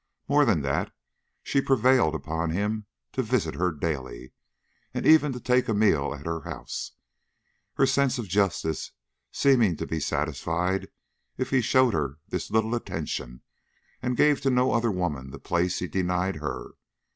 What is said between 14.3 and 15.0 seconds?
to no other